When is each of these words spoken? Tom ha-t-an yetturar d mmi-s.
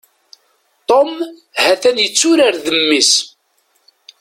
Tom 0.89 1.09
ha-t-an 1.61 1.97
yetturar 2.03 2.55
d 2.63 2.65
mmi-s. 2.79 3.11